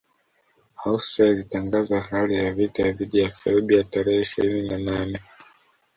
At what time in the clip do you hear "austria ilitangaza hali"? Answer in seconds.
0.85-2.33